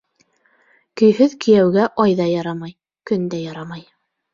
[1.01, 2.77] Көйһөҙ кейәүгә ай ҙа ярамай,
[3.13, 3.91] көн дә ярамай.